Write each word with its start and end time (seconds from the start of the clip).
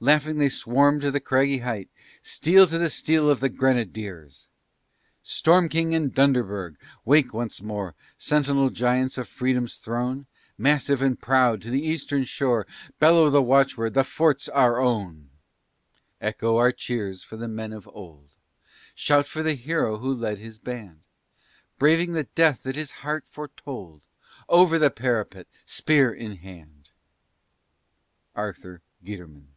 Laughing, 0.00 0.38
they 0.38 0.48
swarmed 0.48 1.00
to 1.00 1.10
the 1.10 1.18
craggy 1.18 1.58
height, 1.58 1.90
Steel 2.22 2.68
to 2.68 2.78
the 2.78 2.88
steel 2.88 3.28
of 3.28 3.40
the 3.40 3.48
Grenadiers! 3.48 4.46
Storm 5.22 5.68
King 5.68 5.92
and 5.92 6.14
Dunderberg! 6.14 6.76
wake 7.04 7.34
once 7.34 7.60
more 7.60 7.96
Sentinel 8.16 8.70
giants 8.70 9.18
of 9.18 9.26
Freedom's 9.28 9.78
throne, 9.78 10.26
Massive 10.56 11.02
and 11.02 11.18
proud! 11.18 11.60
to 11.62 11.70
the 11.70 11.84
Eastern 11.84 12.22
shore 12.22 12.64
Bellow 13.00 13.28
the 13.28 13.42
watchword: 13.42 13.94
"The 13.94 14.04
fort's 14.04 14.48
our 14.50 14.80
own!" 14.80 15.30
Echo 16.20 16.56
our 16.58 16.70
cheers 16.70 17.24
for 17.24 17.36
the 17.36 17.48
Men 17.48 17.72
of 17.72 17.88
old! 17.88 18.28
Shout 18.94 19.26
for 19.26 19.42
the 19.42 19.54
Hero 19.54 19.98
who 19.98 20.14
led 20.14 20.38
his 20.38 20.60
band 20.60 21.00
Braving 21.76 22.12
the 22.12 22.22
death 22.22 22.62
that 22.62 22.76
his 22.76 22.92
heart 23.02 23.26
foretold 23.26 24.06
Over 24.48 24.78
the 24.78 24.90
parapet, 24.92 25.48
"spear 25.66 26.14
in 26.14 26.36
hand!" 26.36 26.90
ARTHUR 28.36 28.80
GUITERMAN. 29.02 29.54